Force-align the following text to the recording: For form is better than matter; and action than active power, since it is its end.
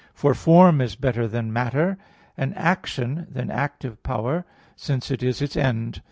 For 0.15 0.33
form 0.33 0.81
is 0.81 0.95
better 0.95 1.27
than 1.27 1.53
matter; 1.53 1.95
and 2.35 2.57
action 2.57 3.27
than 3.29 3.51
active 3.51 4.01
power, 4.01 4.45
since 4.75 5.11
it 5.11 5.21
is 5.21 5.43
its 5.43 5.55
end. 5.55 5.99